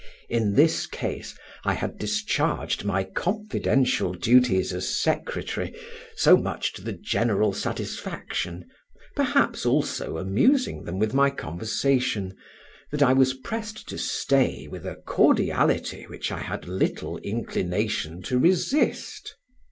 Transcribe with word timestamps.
In 0.29 0.55
this 0.55 0.87
case 0.87 1.35
I 1.63 1.75
had 1.75 1.99
discharged 1.99 2.83
my 2.83 3.03
confidential 3.03 4.15
duties 4.15 4.73
as 4.73 4.97
secretary 4.97 5.75
so 6.15 6.35
much 6.37 6.73
to 6.73 6.81
the 6.81 6.91
general 6.93 7.53
satisfaction, 7.53 8.65
perhaps 9.15 9.63
also 9.63 10.17
amusing 10.17 10.85
them 10.85 10.97
with 10.97 11.13
my 11.13 11.29
conversation, 11.29 12.35
that 12.91 13.03
I 13.03 13.13
was 13.13 13.35
pressed 13.35 13.87
to 13.89 13.99
stay 13.99 14.67
with 14.67 14.87
a 14.87 14.95
cordiality 14.95 16.07
which 16.07 16.31
I 16.31 16.39
had 16.39 16.67
little 16.67 17.19
inclination 17.19 18.23
to 18.23 18.39
resist. 18.39 19.35